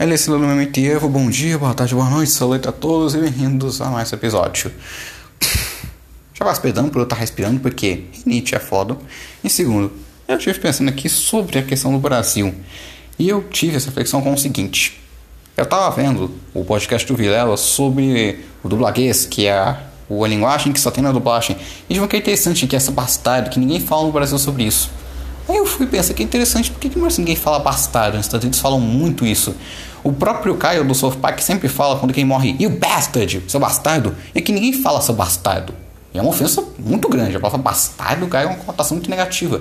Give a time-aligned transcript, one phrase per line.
[0.00, 3.82] Ele é Silvio Memetivo, bom dia, boa tarde, boa noite, saúde a todos e bem-vindos
[3.82, 4.72] a mais um episódio.
[6.32, 8.96] Já vai perdão por eu estar respirando, porque rinite é foda.
[9.44, 9.92] E segundo,
[10.26, 12.54] eu estive pensando aqui sobre a questão do Brasil.
[13.18, 14.98] E eu tive essa reflexão com o seguinte.
[15.54, 20.72] Eu estava vendo o podcast do Vilela sobre o dublaguês, que é a, a linguagem
[20.72, 21.58] que só tem na dublagem.
[21.90, 24.38] E de uma que é interessante, que é essa bastardo, que ninguém fala no Brasil
[24.38, 24.90] sobre isso.
[25.50, 28.16] Aí eu fui pensar que é interessante, por que, que ninguém fala bastardo?
[28.16, 29.52] Nos Estados Unidos falam muito isso.
[30.04, 34.14] O próprio Caio do South Park sempre fala quando quem morre, you bastard, seu bastardo.
[34.32, 35.74] E que ninguém fala seu bastardo.
[36.14, 37.34] E é uma ofensa muito grande.
[37.34, 39.60] A palavra bastardo ganha uma conotação muito negativa.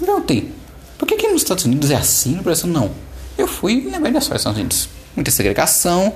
[0.00, 0.50] Eu perguntei,
[0.96, 2.90] por que, que nos Estados Unidos é assim no Brasil não?
[3.36, 4.88] Eu fui e lembrei das Estados Unidos.
[5.14, 6.14] Muita segregação,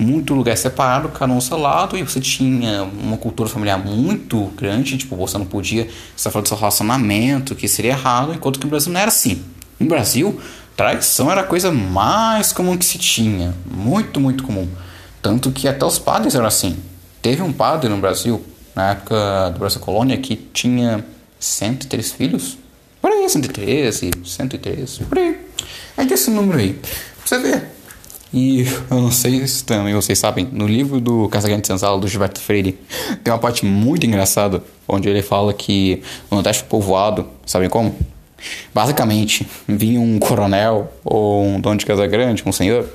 [0.00, 4.96] muito lugar separado, cada um seu lado, e você tinha uma cultura familiar muito grande,
[4.96, 5.86] tipo, você não podia
[6.16, 9.42] estar falando do seu relacionamento, que seria errado, enquanto que no Brasil não era assim.
[9.78, 10.40] No Brasil,
[10.76, 14.68] traição era a coisa mais comum que se tinha, muito, muito comum.
[15.20, 16.78] Tanto que até os padres eram assim.
[17.20, 18.42] Teve um padre no Brasil,
[18.74, 21.04] na época do Brasil Colônia, que tinha
[21.38, 22.56] 103 filhos.
[23.02, 25.38] Por aí, 113, 103, por aí.
[25.96, 26.72] É desse número aí.
[26.72, 27.64] Pra você ver,
[28.32, 32.40] e eu não sei se também vocês sabem, no livro do Casagrande Senzala, do Gilberto
[32.40, 32.78] Freire,
[33.24, 37.94] tem uma parte muito engraçada, onde ele fala que no Nordeste povoado, sabem como?
[38.72, 42.88] Basicamente, vinha um coronel ou um dono de casa grande, um senhor,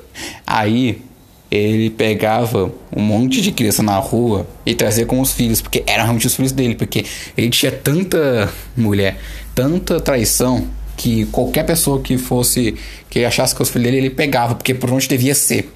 [0.46, 1.02] aí
[1.50, 6.04] ele pegava um monte de criança na rua e trazia com os filhos, porque eram
[6.04, 7.04] realmente os filhos dele, porque
[7.36, 9.18] ele tinha tanta mulher,
[9.54, 12.74] tanta traição, que qualquer pessoa que fosse,
[13.10, 15.72] que achasse que os filhos dele, ele pegava, porque por onde devia ser.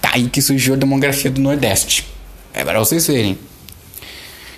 [0.00, 2.06] Tá aí que surgiu a demografia do Nordeste.
[2.54, 3.36] É para vocês verem.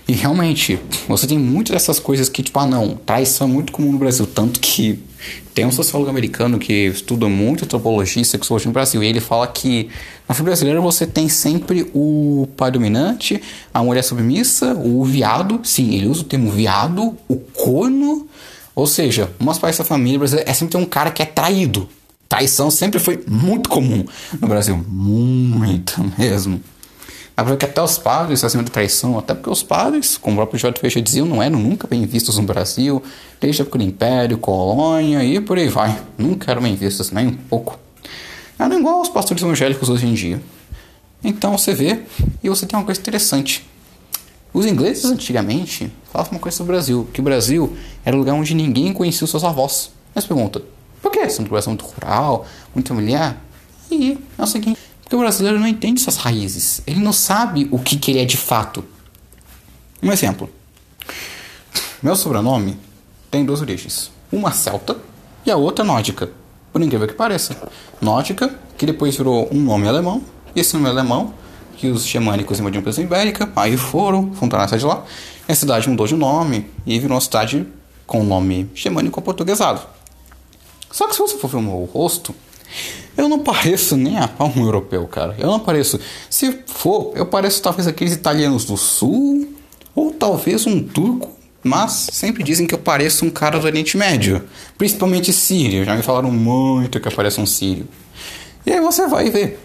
[0.06, 3.92] E realmente, você tem muitas dessas coisas que, tipo, ah não, traição é muito comum
[3.92, 4.26] no Brasil.
[4.26, 4.98] Tanto que
[5.54, 9.02] tem um sociólogo americano que estuda muito antropologia e sexologia no Brasil.
[9.02, 9.88] E ele fala que
[10.28, 13.40] na família brasileira você tem sempre o pai dominante,
[13.72, 15.60] a mulher submissa, o viado.
[15.64, 18.28] Sim, ele usa o termo viado, o corno
[18.74, 21.88] ou seja, umas partes da família brasileira é sempre ter um cara que é traído.
[22.28, 24.04] Traição sempre foi muito comum
[24.40, 24.76] no Brasil.
[24.88, 26.60] Muito mesmo.
[27.36, 30.58] Pra que até os padres acima de traição, até porque os padres, como o próprio
[30.58, 33.02] Jorge Feijão dizia, não eram nunca bem vistos no Brasil,
[33.40, 36.00] desde a época do Império, colônia e por aí vai.
[36.16, 37.78] Nunca eram bem vistos, nem um pouco.
[38.56, 40.40] Eram igual os pastores evangélicos hoje em dia.
[41.24, 42.02] Então você vê,
[42.42, 43.66] e você tem uma coisa interessante.
[44.54, 48.34] Os ingleses antigamente falavam uma coisa sobre o Brasil, que o Brasil era o lugar
[48.34, 49.90] onde ninguém conhecia os seus avós.
[50.14, 50.62] Mas pergunta,
[51.02, 51.18] por que?
[51.18, 53.36] Um lugar muito rural, muito familiar?
[53.90, 56.82] E é o seguinte, porque o brasileiro não entende suas raízes.
[56.86, 58.84] Ele não sabe o que, que ele é de fato.
[60.00, 60.48] Um exemplo.
[62.00, 62.78] Meu sobrenome
[63.32, 64.12] tem duas origens.
[64.30, 64.96] Uma celta
[65.44, 66.30] e a outra nórdica.
[66.72, 67.56] Por incrível que pareça.
[68.00, 70.22] Nórdica, que depois virou um nome alemão.
[70.54, 71.34] E esse nome alemão
[71.76, 75.04] que os xamânicos invadiram a Península Ibérica, aí foram, fundaram a cidade lá,
[75.48, 77.66] e a cidade mudou de nome e virou uma cidade
[78.06, 79.80] com o nome xamânico portuguesado.
[80.90, 82.34] Só que se você for ver o meu rosto,
[83.16, 85.34] eu não pareço nem a pau um europeu, cara.
[85.38, 85.98] Eu não pareço.
[86.28, 89.54] Se for, eu pareço talvez aqueles italianos do sul,
[89.94, 91.30] ou talvez um turco,
[91.62, 94.42] mas sempre dizem que eu pareço um cara do Oriente Médio,
[94.76, 95.84] principalmente sírio.
[95.84, 97.88] Já me falaram muito que eu pareço um sírio.
[98.66, 99.58] E aí você vai ver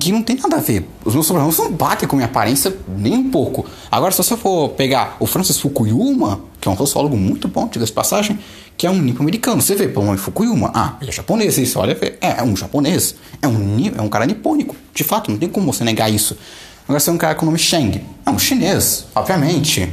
[0.00, 0.88] que não tem nada a ver.
[1.04, 3.64] Os meus sobrenomes não batem com minha aparência nem um pouco.
[3.90, 7.84] Agora, se você for pegar o Francis Fukuyama, que é um sociólogo muito bom, diga
[7.84, 8.38] de passagem,
[8.76, 9.62] que é um nipo-americano.
[9.62, 13.14] Você vê pelo nome Fukuyama, ah, ele é japonês, isso, olha, é, é um japonês,
[13.40, 14.74] é um, é um cara nipônico.
[14.92, 16.36] De fato, não tem como você negar isso.
[16.84, 19.88] Agora, se é um cara com o nome Sheng, é um chinês, obviamente.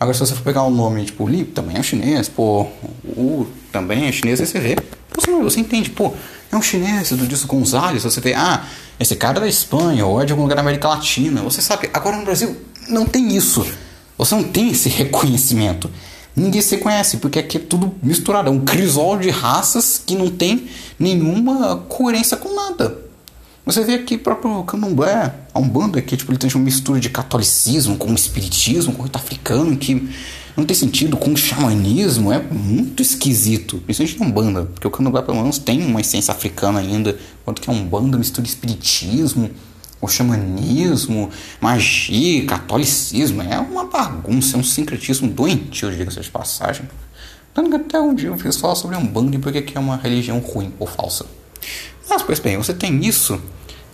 [0.00, 2.66] Agora, se você for pegar o nome, tipo, Li, também é um chinês, pô,
[3.16, 4.76] U também é chinês, aí você vê,
[5.14, 6.12] você, você entende, pô,
[6.52, 8.64] é um chinês do Dilson Gonzalez, você vê, ah,
[9.00, 11.90] esse cara é da Espanha ou é de algum lugar da América Latina, você sabe.
[11.92, 12.56] Agora no Brasil
[12.88, 13.66] não tem isso.
[14.16, 15.88] Você não tem esse reconhecimento.
[16.34, 18.48] Ninguém se conhece, porque aqui é tudo misturado.
[18.48, 23.07] É um crisol de raças que não tem nenhuma coerência com nada.
[23.68, 27.10] Você vê aqui o próprio candomblé, a Umbanda, que tipo, ele tem uma mistura de
[27.10, 30.08] catolicismo com espiritismo, com rito africano, que
[30.56, 33.76] não tem sentido com o xamanismo, é muito esquisito.
[33.84, 37.68] Principalmente na Umbanda, porque o candomblé pelo menos tem uma essência africana ainda, enquanto que
[37.68, 39.50] a Umbanda mistura espiritismo,
[40.00, 41.28] o xamanismo,
[41.60, 46.88] magia, catolicismo, é uma bagunça, é um sincretismo doentio, diga-se de passagem.
[47.52, 49.98] Tanto que até um dia eu fiz falar sobre a Umbanda e porque é uma
[49.98, 51.26] religião ruim ou falsa.
[52.08, 53.38] Mas, pois bem, você tem isso,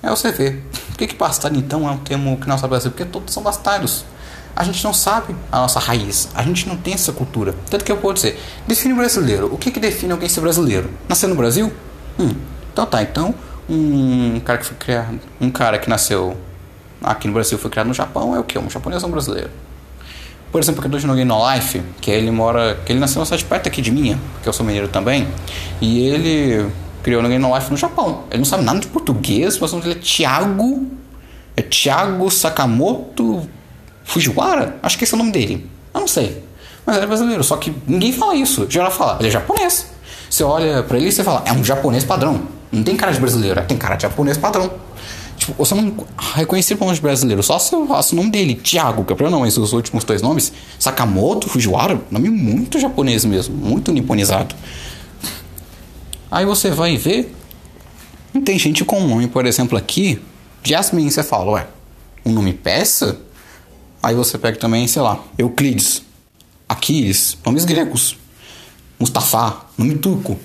[0.05, 0.59] é você vê.
[0.89, 2.91] Por que, que bastardo então é um termo que não sabe Brasil?
[2.91, 4.05] Porque todos são bastardos
[4.57, 7.55] a gente não sabe a nossa raiz, a gente não tem essa cultura.
[7.69, 9.53] Tanto que eu vou dizer, define brasileiro.
[9.53, 10.91] O que, que define alguém ser brasileiro?
[11.09, 11.73] Nascer no Brasil?
[12.19, 12.35] Hum,
[12.73, 13.35] então tá, então
[13.69, 15.21] um cara que foi criado.
[15.41, 16.37] Um cara que nasceu
[17.03, 18.59] aqui no Brasil foi criado no Japão é o quê?
[18.59, 19.51] Um japonês ou um brasileiro?
[20.53, 22.79] Por exemplo, o criador de No Life, que ele mora.
[22.87, 25.27] que ele nasceu numa cidade perto aqui de minha, porque eu sou mineiro também,
[25.81, 26.71] e ele
[27.05, 28.25] criou No Life no Japão.
[28.31, 30.87] Ele não sabe nada de português, mas o nome dele é Thiago.
[31.57, 33.47] É Thiago Sakamoto
[34.03, 34.77] Fujiwara?
[34.83, 35.71] Acho que esse é o nome dele.
[35.93, 36.43] Eu não sei.
[36.85, 38.67] Mas ele é brasileiro, só que ninguém fala isso.
[38.69, 39.87] Geral fala, ele é japonês.
[40.29, 42.41] Você olha pra ele e você fala, é um japonês padrão.
[42.73, 44.73] Não tem cara de brasileiro, tem cara de japonês padrão.
[45.37, 45.95] Tipo, você não
[46.35, 49.59] reconhecer como brasileiro, só se eu faço o nome dele, Thiago, que é não, mas
[49.59, 54.55] os últimos dois nomes, Sakamoto, Fujiwara, nome muito japonês mesmo, muito niponizado.
[56.31, 57.35] Aí você vai ver,
[58.33, 60.21] não tem gente com nome, por exemplo, aqui,
[60.63, 61.67] Jasmine, você fala, ué,
[62.25, 63.21] um nome peça?
[64.03, 66.03] Aí você pega também, sei lá, Euclides,
[66.69, 68.17] Aquiles, nomes gregos,
[68.99, 70.39] Mustafa, nome turco,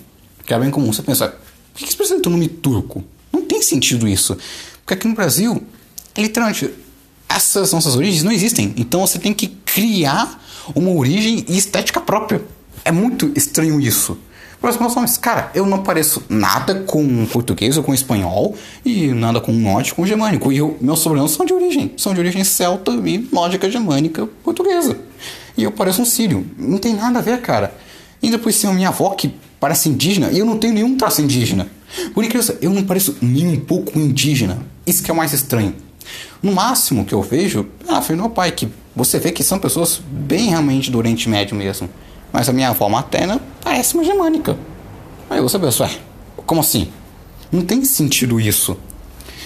[0.46, 0.92] que é bem comum.
[0.92, 1.30] Você pensa,
[1.74, 3.04] por que você precisa ter um nome turco?
[3.32, 4.38] Não tem sentido isso.
[4.82, 5.64] Porque aqui no Brasil,
[6.18, 6.70] literalmente,
[7.28, 8.74] essas nossas origens não existem.
[8.76, 10.44] Então você tem que criar
[10.76, 12.44] uma origem e estética própria.
[12.84, 14.18] É muito estranho isso.
[14.60, 19.40] Por exemplo, nomes, cara, eu não pareço nada com português ou com espanhol e nada
[19.40, 20.52] com norte com germânico.
[20.52, 24.98] E eu, meus sobrenomes são de origem, são de origem celta e lógica germânica portuguesa.
[25.56, 26.46] E eu pareço um sírio.
[26.58, 27.74] Não tem nada a ver, cara.
[28.22, 31.22] E depois tem a minha avó que parece indígena e eu não tenho nenhum traço
[31.22, 31.68] indígena.
[32.14, 34.60] Por incrível eu não pareço nem um pouco indígena.
[34.86, 35.74] Isso que é o mais estranho.
[36.44, 40.02] No máximo que eu vejo, ah, foi meu pai, que você vê que são pessoas
[40.06, 41.90] bem realmente do Oriente Médio mesmo.
[42.32, 44.58] Mas a minha avó materna parece uma germânica.
[45.30, 45.92] Aí você pensa, ué,
[46.46, 46.92] como assim?
[47.52, 48.78] Não tem sentido isso.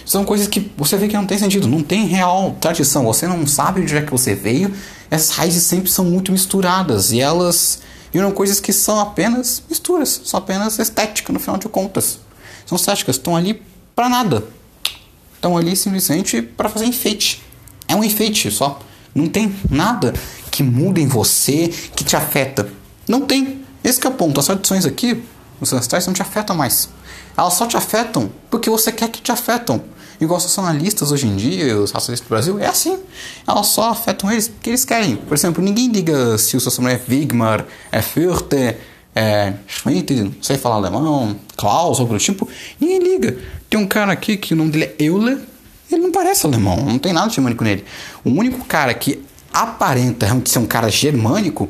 [0.05, 3.05] São coisas que você vê que não tem sentido, não tem real tradição.
[3.05, 4.73] Você não sabe de onde é que você veio.
[5.09, 7.81] Essas raízes sempre são muito misturadas e elas
[8.11, 12.19] viram coisas que são apenas misturas, são apenas estética no final de contas.
[12.65, 13.61] São estéticas, estão ali
[13.95, 14.43] para nada.
[15.35, 17.41] Estão ali simplesmente para fazer enfeite.
[17.87, 18.79] É um enfeite só.
[19.13, 20.13] Não tem nada
[20.53, 22.69] que muda em você, que te afeta.
[23.07, 23.65] Não tem.
[23.83, 24.39] Esse é o ponto.
[24.39, 25.23] As tradições aqui,
[25.59, 26.89] os ancestrais, não te afetam mais.
[27.35, 29.83] Elas só te afetam porque você quer que te afetam.
[30.21, 32.99] Igual os nacionalistas hoje em dia, os racistas do Brasil, é assim.
[33.47, 35.15] Elas só afetam eles porque eles querem.
[35.15, 38.53] Por exemplo, ninguém liga se o seu sobrenome é Wigmar, é Fürth,
[39.15, 42.47] é, Schmidt, não sei falar alemão, Klaus, algo do tipo,
[42.79, 43.37] ninguém liga.
[43.71, 45.39] Tem um cara aqui que o nome dele é Euler,
[45.91, 47.83] ele não parece alemão, não tem nada de germânico nele.
[48.23, 49.19] O único cara que
[49.53, 51.69] aparenta realmente ser um cara germânico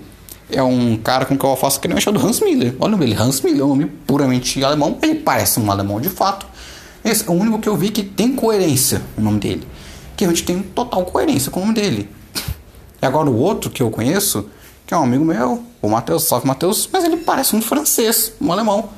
[0.50, 2.75] é um cara com que eu faço que ele é chamado Hans Miller.
[2.80, 6.09] Olha o dele, Hans Miller, é um nome puramente alemão, ele parece um alemão de
[6.09, 6.45] fato.
[7.03, 9.68] Esse é o único que eu vi que tem coerência o nome dele.
[10.15, 12.09] Que a gente tem total coerência com o nome dele.
[13.01, 14.47] E agora o outro que eu conheço
[14.86, 18.51] que é um amigo meu, o Matheus, salve Matheus, mas ele parece um francês, um
[18.51, 18.89] alemão.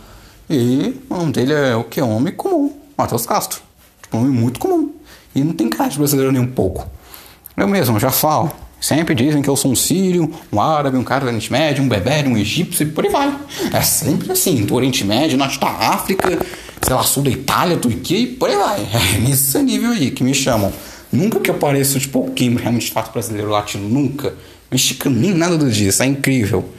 [0.50, 2.02] E o nome dele é o que?
[2.02, 3.62] Um nome comum, Matheus Castro.
[4.02, 4.94] Tipo, um nome muito comum.
[5.34, 6.88] E não tem cara de brasileiro nem um pouco.
[7.56, 8.52] Eu mesmo já falo.
[8.80, 11.88] Sempre dizem que eu sou um sírio, um árabe, um cara do Oriente Médio, um
[11.88, 13.36] bebê, um egípcio e por aí vai.
[13.74, 16.40] É sempre assim, do Oriente Médio, norte da África,
[16.82, 18.88] sei lá, sul da Itália, Turquia e por aí vai.
[18.94, 20.72] É nesse nível aí que me chamam.
[21.12, 24.34] Nunca que eu pareço, tipo, alguém realmente de fato brasileiro latino, nunca
[24.72, 26.70] mexicano, nem nada do dia, isso é incrível.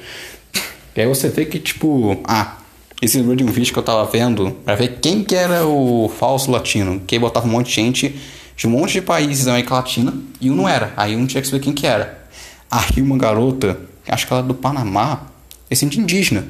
[0.95, 2.59] E aí você vê que, tipo, ah,
[3.01, 6.11] esse lembrou de um vídeo que eu tava vendo pra ver quem que era o
[6.19, 8.15] falso latino, que botava um monte de gente
[8.57, 10.93] de um monte de países da América Latina e um não era.
[10.97, 12.27] Aí um tinha que saber quem que era.
[12.71, 13.79] Aí uma garota,
[14.09, 15.27] acho que ela era do Panamá,
[15.71, 16.47] esse indígena,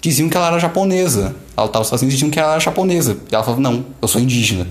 [0.00, 1.34] diziam que ela era japonesa.
[1.56, 3.18] Ela tava sozinha e diziam que ela era japonesa.
[3.30, 4.66] E ela falava, não, eu sou indígena.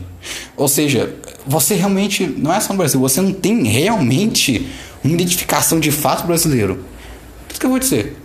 [0.55, 1.13] Ou seja,
[1.45, 4.67] você realmente, não é só no Brasil, você não tem realmente
[5.03, 6.83] uma identificação de fato brasileiro.
[7.53, 8.17] O que eu vou dizer?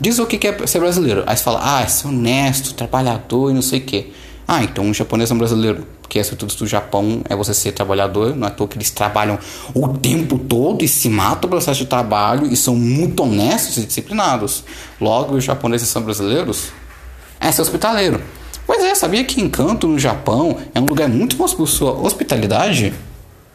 [0.00, 1.24] Diz o que é ser brasileiro.
[1.26, 4.12] Aí você fala, ah, é ser honesto, trabalhador e não sei o que.
[4.48, 5.86] Ah, então um japonês é um brasileiro.
[6.10, 8.34] Porque as tudo do Japão é você ser trabalhador.
[8.34, 9.38] Não é à toa que eles trabalham
[9.72, 13.86] o tempo todo e se matam pelo processo de trabalho e são muito honestos e
[13.86, 14.64] disciplinados.
[15.00, 16.72] Logo, os japoneses são brasileiros.
[17.38, 18.20] É ser hospitaleiro.
[18.66, 22.92] Pois é, sabia que Encanto no Japão é um lugar muito famoso por sua hospitalidade?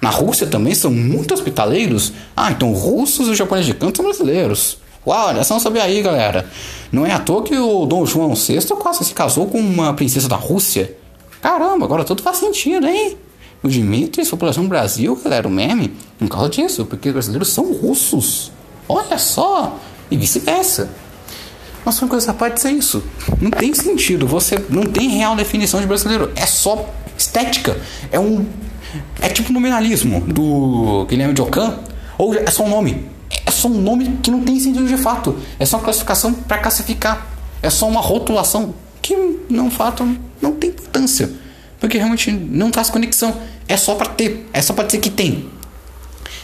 [0.01, 2.13] Na Rússia também são muito hospitaleiros.
[2.37, 4.77] Ah, então russos e japoneses de canto são brasileiros.
[5.05, 6.49] Uau, olha só saber aí, galera.
[6.89, 10.29] Não é à toa que o Dom João VI quase se casou com uma princesa
[10.29, 10.95] da Rússia.
[11.41, 13.17] Caramba, agora tudo faz sentido, hein?
[13.63, 17.73] O Dimitri, população do Brasil, galera, o meme, por causa disso, porque os brasileiros são
[17.73, 18.51] russos.
[18.87, 19.79] Olha só!
[20.09, 20.89] E vice-versa.
[21.83, 23.03] Mas uma coisa pode ser isso.
[23.39, 24.27] Não tem sentido.
[24.27, 26.31] Você não tem real definição de brasileiro.
[26.35, 26.87] É só
[27.17, 27.77] estética.
[28.11, 28.45] É um
[29.21, 31.79] é tipo nominalismo do Guilherme de Ocã,
[32.17, 33.05] ou é só um nome.
[33.45, 35.35] É só um nome que não tem sentido de fato.
[35.59, 37.27] É só uma classificação para classificar.
[37.61, 38.73] É só uma rotulação
[39.05, 39.15] que,
[39.49, 40.03] não fato,
[40.41, 41.29] não tem importância.
[41.79, 43.39] Porque realmente não traz conexão.
[43.67, 44.49] É só pra ter.
[44.51, 45.47] É só pra dizer que tem.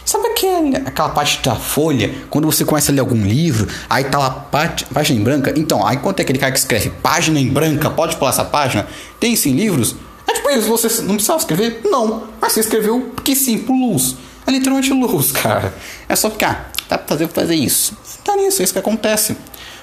[0.04, 4.18] Sabe aquele, aquela parte da folha, quando você começa a ler algum livro, aí tá
[4.18, 5.52] lá página em branca?
[5.56, 8.86] Então, aí quando é aquele cara que escreve página em branca, pode pular essa página?
[9.18, 9.96] Tem sim livros?
[10.26, 11.80] É tipo isso, você não precisava escrever?
[11.84, 12.28] Não.
[12.40, 14.16] Mas você escreveu porque sim, por luz.
[14.46, 15.74] É literalmente luz, cara.
[16.08, 17.96] É só ficar, dá pra fazer, fazer isso.
[18.24, 19.36] Tá nisso, é isso que acontece.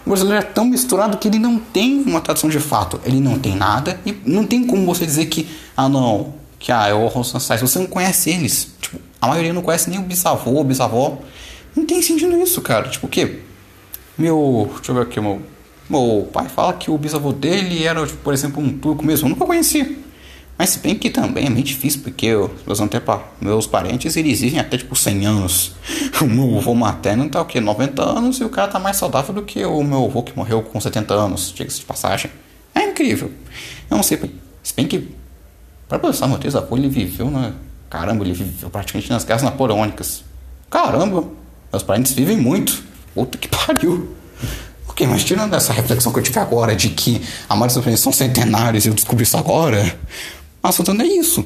[0.10, 3.00] O brasileiro é tão misturado que ele não tem uma tradução de fato.
[3.06, 5.48] Ele não tem nada e não tem como você dizer que,
[5.78, 8.74] ah não, que ah, é o Ronson Você não conhece eles.
[8.82, 11.20] Tipo, a maioria não conhece nem o bisavô ou bisavó.
[11.76, 12.90] Não tem sentido isso, cara.
[12.90, 13.42] Tipo, o quê?
[14.18, 14.72] Meu.
[14.78, 15.44] Deixa eu ver aqui, meu.
[15.88, 19.28] Meu pai fala que o bisavô dele era, tipo, por exemplo, um turco mesmo.
[19.28, 19.96] Eu nunca conheci.
[20.60, 22.28] Mas se bem que também é meio difícil, porque
[22.68, 25.72] meus, antepa, meus parentes eles vivem até tipo 100 anos.
[26.22, 27.62] O meu avô materno tá o quê?
[27.62, 30.62] 90 anos e o cara tá mais saudável do que o meu avô que morreu
[30.62, 32.30] com 70 anos, diga-se de passagem.
[32.76, 33.32] É incrível.
[33.90, 34.20] Eu não sei,
[34.62, 35.16] se bem que,
[35.88, 37.54] para pensar, meu avô ele viveu na.
[37.90, 40.26] Caramba, ele viveu praticamente nas guerras napoleônicas.
[40.70, 41.24] Caramba,
[41.72, 42.84] meus parentes vivem muito.
[43.16, 44.14] Puta que pariu.
[44.90, 48.12] Ok, mas tirando essa reflexão que eu tive agora de que a maioria parentes são
[48.12, 49.98] centenários e eu descobri isso agora,
[50.62, 51.46] mas faltando é isso.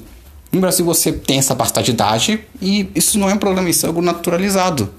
[0.52, 3.90] No Brasil você tem essa bastante idade e isso não é um problema, isso é
[3.90, 4.94] algo naturalizado.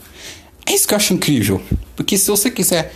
[0.66, 1.60] É isso que eu acho incrível.
[1.94, 2.92] Porque se você quiser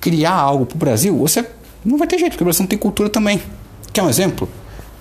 [0.00, 1.44] criar algo pro Brasil, você
[1.84, 3.40] não vai ter jeito, porque o Brasil não tem cultura também.
[3.92, 4.48] Quer um exemplo?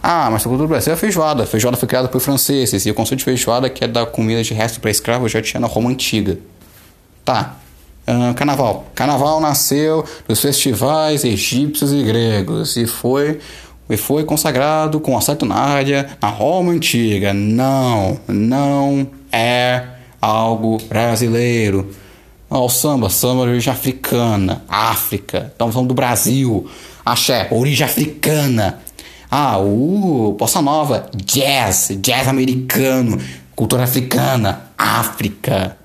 [0.02, 1.44] Ah, mas a cultura do Brasil é feijoada.
[1.44, 4.44] A feijoada foi criada por franceses e o conceito de feijoada, que é da comida
[4.44, 6.38] de resto para escravo, já tinha na Roma Antiga.
[7.26, 7.56] Tá.
[8.08, 8.88] Uh, carnaval.
[8.96, 13.40] Carnaval nasceu dos festivais egípcios e gregos e foi
[13.90, 17.34] e foi consagrado com a Saturnália na Roma Antiga.
[17.34, 19.84] Não, não é
[20.22, 21.90] algo brasileiro.
[22.50, 25.50] o samba, samba de origem africana, África.
[25.52, 26.70] Estamos falando do Brasil.
[27.04, 28.80] Axé, origem africana.
[29.32, 33.18] Ah, o Bossa Nova, jazz, jazz americano,
[33.56, 35.78] cultura africana, África.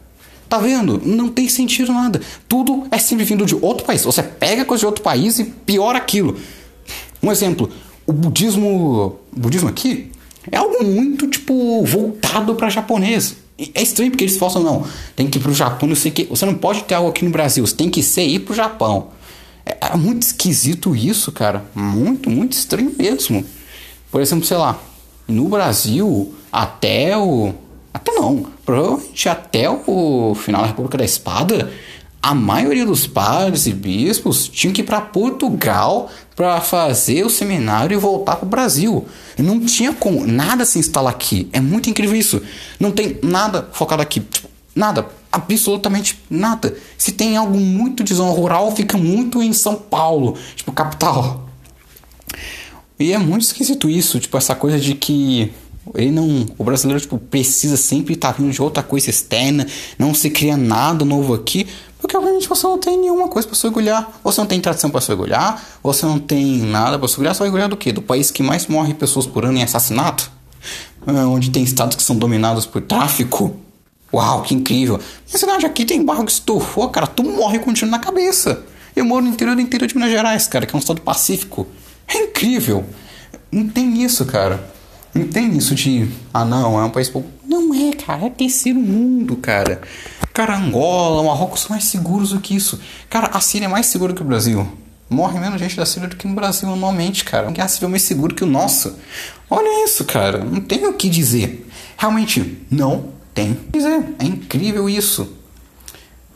[0.49, 1.01] Tá vendo?
[1.05, 2.21] Não tem sentido nada.
[2.49, 4.05] Tudo é sempre vindo de outro país.
[4.05, 6.39] Você pega coisa de outro país e piora aquilo.
[7.23, 7.71] Um exemplo,
[8.07, 10.11] o budismo, o budismo aqui
[10.51, 13.37] é algo muito tipo voltado para japonês.
[13.75, 16.45] É estranho porque eles falam não, tem que ir pro Japão, não sei que, você
[16.45, 19.09] não pode ter algo aqui no Brasil, você tem que ser ir pro Japão.
[19.65, 21.65] É, é muito esquisito isso, cara.
[21.75, 23.45] Muito, muito estranho mesmo.
[24.11, 24.79] Por exemplo, sei lá,
[25.27, 27.55] no Brasil, até o
[27.93, 31.73] até não, provavelmente até o final da República da Espada,
[32.25, 37.95] a maioria dos padres e bispos tinham que ir para Portugal para fazer o seminário
[37.95, 39.07] e voltar para o Brasil.
[39.37, 41.51] Não tinha como nada se instalar aqui.
[41.53, 42.41] É muito incrível isso.
[42.81, 44.21] Não tem nada focado aqui.
[44.21, 45.07] Tipo, nada.
[45.31, 46.75] Absolutamente nada.
[46.97, 51.47] Se tem algo muito de zona rural, fica muito em São Paulo, tipo, capital.
[52.99, 55.53] E é muito esquisito isso, tipo, essa coisa de que
[55.95, 56.47] ele não.
[56.57, 59.67] O brasileiro tipo, precisa sempre estar tá vindo de outra coisa externa,
[59.99, 61.67] não se cria nada novo aqui,
[62.05, 64.21] porque obviamente você não tem nenhuma coisa para se orgulhar.
[64.23, 67.49] Você não tem tradição para se orgulhar, você não tem nada para se orgulhar, vai
[67.49, 67.93] orgulhar do quê?
[67.93, 70.31] Do país que mais morre pessoas por ano em assassinato?
[71.07, 73.57] É, onde tem estados que são dominados por tráfico?
[74.13, 75.01] Uau, que incrível!
[75.27, 78.63] Minha cidade aqui tem barro que estufou, cara, tu morre com um tiro na cabeça.
[78.95, 81.67] Eu moro no interior do interior de Minas Gerais, cara, que é um estado pacífico.
[82.07, 82.85] É incrível!
[83.51, 84.63] Não tem isso, cara.
[85.15, 87.31] Não tem isso de, ah não, é um país pouco.
[87.47, 89.81] Não é, cara, é terceiro mundo, cara.
[90.33, 92.81] Cara, Angola, Marrocos são mais seguros do que isso.
[93.09, 94.67] Cara, a Síria é mais segura que o Brasil.
[95.09, 97.49] Morre menos gente da Síria do que no Brasil normalmente, cara.
[97.49, 98.99] Um guerra civil é mais seguro que o nosso.
[99.49, 100.39] Olha isso, cara.
[100.45, 101.69] Não tem o que dizer.
[101.97, 104.15] Realmente, não tem o que dizer.
[104.19, 105.37] É incrível isso.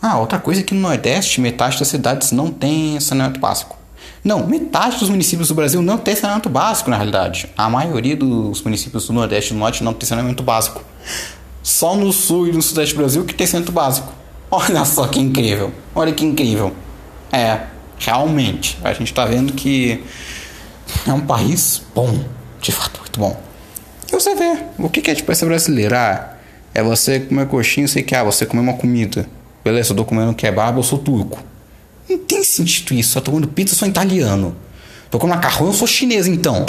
[0.00, 3.76] Ah, outra coisa é que no Nordeste, metade das cidades não tem saneamento básico.
[4.22, 7.48] Não, metade dos municípios do Brasil não tem saneamento básico, na realidade.
[7.56, 10.84] A maioria dos municípios do Nordeste e do Norte não tem saneamento básico.
[11.62, 14.12] Só no Sul e no Sudeste do Brasil que tem saneamento básico.
[14.50, 15.72] Olha só que incrível.
[15.94, 16.72] Olha que incrível.
[17.32, 17.60] É,
[17.98, 18.78] realmente.
[18.82, 20.02] A gente tá vendo que
[21.06, 22.24] é um país bom.
[22.60, 23.40] De fato, muito bom.
[24.10, 25.98] E você vê, o que é tipo essa brasileira?
[25.98, 26.38] Ah,
[26.74, 29.28] é você comer coxinha, sei que, ah, você comer uma comida.
[29.62, 31.38] Beleza, eu tô comendo kebab, eu sou turco.
[32.08, 33.18] Não tem sentido isso.
[33.18, 34.56] Eu tô comendo pizza, eu sou italiano.
[35.10, 36.64] Tô comendo macarrão, eu sou chinês, então.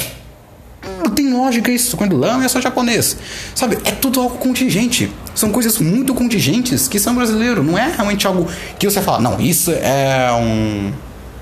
[1.09, 1.97] Não tem lógica isso.
[1.97, 3.17] Comendo lama, eu sou japonês.
[3.55, 3.79] Sabe?
[3.83, 5.11] É tudo algo contingente.
[5.33, 7.65] São coisas muito contingentes que são brasileiros.
[7.65, 8.47] Não é realmente algo
[8.77, 10.93] que você fala, não, isso é um,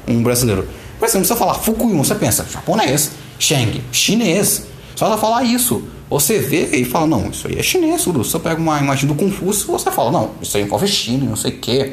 [0.08, 0.68] um brasileiro.
[0.98, 3.12] Por exemplo, você falar Fukuyama, você pensa, japonês.
[3.38, 4.66] Sheng, chinês.
[4.96, 5.84] Só ela falar isso.
[6.10, 8.24] Você vê e fala, não, isso aí é chinês, tudo.
[8.24, 11.52] Você pega uma imagem do Confúcio, você fala, não, isso aí envolve China, não sei
[11.52, 11.92] o quê.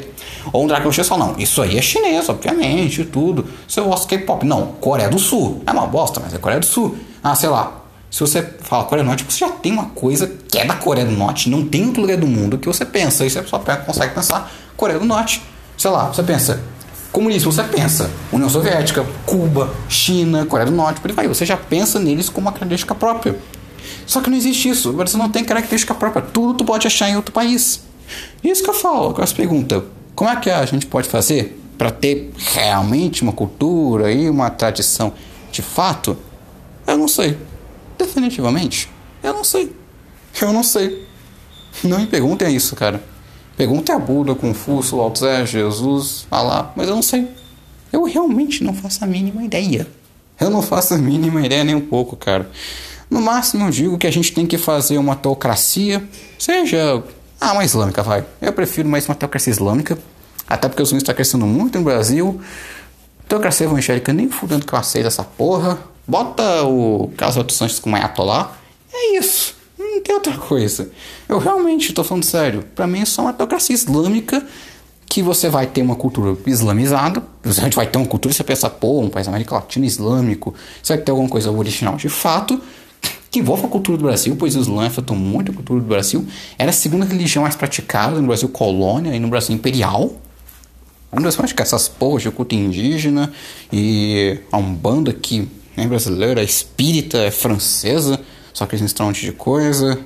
[0.53, 3.45] Ou um Dragon Ball fala, não, isso aí é chinês, obviamente, tudo.
[3.67, 5.61] Você gosta K-pop, não, Coreia do Sul.
[5.67, 6.95] É uma bosta, mas é Coreia do Sul.
[7.25, 10.59] Ah, sei lá, Se você fala Coreia do Norte, você já tem uma coisa que
[10.59, 13.25] é da Coreia do Norte, não tem outro lugar do mundo que você pensa.
[13.25, 15.41] E você só consegue pensar Coreia do Norte.
[15.75, 16.61] Sei lá, você pensa
[17.11, 21.27] comunismo, você pensa União Soviética, Cuba, China, Coreia do Norte, por aí vai.
[21.27, 23.35] Você já pensa neles como uma característica própria.
[24.05, 24.93] Só que não existe isso.
[24.93, 26.21] Você não tem característica própria.
[26.21, 27.81] Tudo tu pode achar em outro país.
[28.43, 29.09] Isso que eu falo.
[29.09, 34.11] Agora se pergunta, como é que a gente pode fazer para ter realmente uma cultura
[34.11, 35.11] e uma tradição
[35.51, 36.15] de fato?
[36.87, 37.37] Eu não sei.
[37.97, 38.89] Definitivamente,
[39.23, 39.75] eu não sei.
[40.41, 41.07] Eu não sei.
[41.83, 43.01] Não me perguntem isso, cara.
[43.57, 47.27] Perguntem a Buda, Confúcio, Lao Tse, Jesus, Allah, mas eu não sei.
[47.91, 49.87] Eu realmente não faço a mínima ideia.
[50.39, 52.49] Eu não faço a mínima ideia nem um pouco, cara.
[53.09, 56.03] No máximo eu digo que a gente tem que fazer uma teocracia,
[56.37, 57.01] seja
[57.39, 58.25] ah, uma islâmica, vai.
[58.41, 59.97] Eu prefiro mais uma teocracia islâmica,
[60.47, 62.41] até porque os mundo está crescendo muito no Brasil.
[63.27, 65.79] Teocracia evangélica nem fudendo que eu aceito essa porra.
[66.07, 68.57] Bota o caso outros Sanches com lá.
[68.93, 69.55] É isso.
[69.77, 70.89] Não tem outra coisa.
[71.27, 72.63] Eu realmente estou falando sério.
[72.75, 74.45] Para mim, é só uma teocracia islâmica
[75.07, 77.23] que você vai ter uma cultura islamizada.
[77.45, 80.53] Gente vai ter uma cultura, você pensa, pô, um país América Latina islâmico.
[80.81, 82.61] Você vai ter alguma coisa original de fato
[83.31, 86.25] que envolve a cultura do Brasil, pois o Islã afetou muito a cultura do Brasil.
[86.57, 90.21] Era a segunda religião mais praticada no Brasil colônia e no Brasil imperial.
[91.11, 93.33] No Brasil praticava essas porras de culto indígena
[93.71, 98.19] e a Umbanda que é brasileira, é espírita, é francesa,
[98.53, 99.99] só que eles misturam um monte de coisa.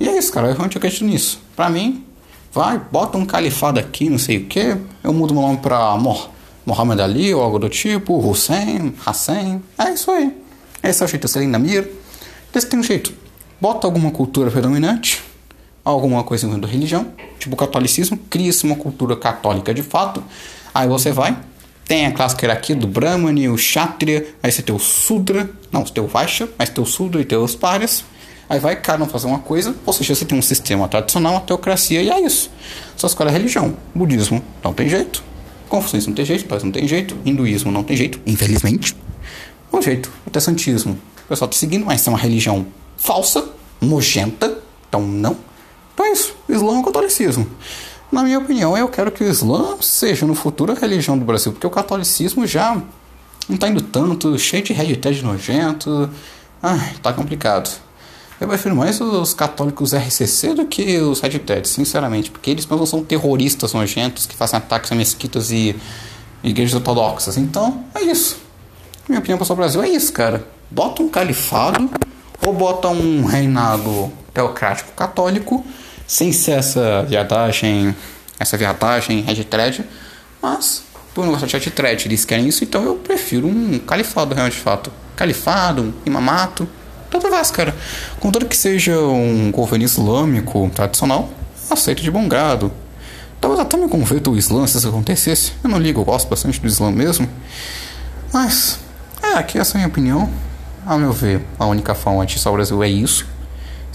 [0.00, 1.40] E é isso, cara, eu realmente acredito nisso.
[1.54, 2.04] Pra mim,
[2.52, 6.30] vai, bota um califado aqui, não sei o que, eu mudo meu nome pra Mor
[6.64, 10.34] Mohamed Ali ou algo do tipo, Hussein, Hassan, é isso aí.
[10.82, 11.90] Esse é o jeito, Selina Mir.
[12.52, 13.12] Desse tem um jeito.
[13.60, 15.22] Bota alguma cultura predominante,
[15.84, 20.22] alguma coisa da religião, tipo o catolicismo, cria-se uma cultura católica de fato.
[20.74, 21.36] Aí você vai,
[21.86, 25.92] tem a clássica hierarquia do Brahmani, o Kshatriya, aí você tem o Sudra, não, você
[25.92, 28.04] tem o Vaishya, mas tem o Sudra e tem os Párias.
[28.48, 31.40] Aí vai cada um fazer uma coisa, ou seja, você tem um sistema tradicional, uma
[31.40, 32.50] teocracia, e é isso.
[32.96, 33.76] Só escolhe a religião.
[33.94, 35.22] Budismo não tem jeito.
[35.68, 38.94] Confucismo não tem jeito, Taoísmo não tem jeito, hinduísmo não tem jeito, infelizmente.
[39.72, 42.66] O jeito, protestantismo o pessoal está seguindo, mas é uma religião
[42.98, 43.48] falsa,
[43.80, 45.36] nojenta, então não.
[45.94, 47.46] Então é isso, Islã é o catolicismo.
[48.14, 51.52] Na minha opinião, eu quero que o Islã seja no futuro a religião do Brasil,
[51.52, 52.74] porque o catolicismo já
[53.48, 56.08] não está indo tanto, cheio de hashtag nojento.
[56.62, 57.68] Ai, tá complicado.
[58.40, 63.04] Eu prefiro mais os católicos RCC do que os hashtags, sinceramente, porque eles mesmo são
[63.04, 65.74] terroristas nojentos que fazem ataques a mesquitas e
[66.42, 67.36] igrejas ortodoxas.
[67.36, 68.38] Então, é isso.
[69.08, 71.88] Minha opinião para o Brasil é isso, cara bota um califado
[72.44, 75.64] ou bota um reinado teocrático católico,
[76.06, 77.94] sem ser essa viadagem,
[78.38, 79.84] essa viadagem head
[80.40, 84.56] mas por não gostar de head eles querem isso, então eu prefiro um califado realmente
[84.56, 84.92] de fato.
[85.14, 86.68] Califado, um imamato,
[87.08, 87.74] tanto faz, cara.
[88.18, 91.30] Contanto que seja um governo islâmico tradicional,
[91.70, 92.72] aceito de bom grado.
[93.40, 95.52] Talvez até me converta o Islã se isso acontecesse.
[95.62, 97.28] Eu não ligo, eu gosto bastante do Islã mesmo.
[98.32, 98.80] Mas,
[99.22, 100.28] é, aqui essa é a minha opinião.
[100.84, 103.26] Ao meu ver, a única forma de salvar o Brasil é isso.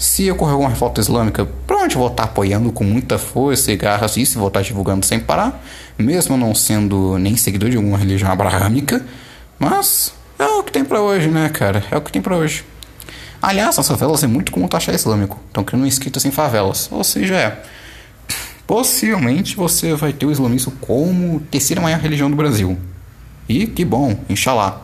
[0.00, 4.38] Se ocorrer alguma revolta islâmica, provavelmente vou estar apoiando com muita força e garras isso
[4.38, 5.62] e vou estar divulgando sem parar,
[5.98, 9.04] mesmo não sendo nem seguidor de alguma religião abraâmica.
[9.58, 11.84] Mas é o que tem para hoje, né, cara?
[11.90, 12.64] É o que tem para hoje.
[13.42, 15.38] Aliás, as favelas é muito como taxar islâmico.
[15.48, 16.88] Estão criando escritas em favelas.
[16.90, 17.62] Ou seja, é.
[18.66, 22.78] Possivelmente você vai ter o islamismo como terceira maior religião do Brasil.
[23.46, 24.80] E que bom, inshallah.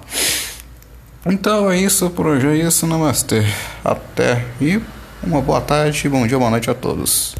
[1.24, 3.46] Então é isso por hoje, é isso, namastê.
[3.82, 4.78] Até e
[5.22, 7.36] uma boa tarde, bom dia, boa noite a todos.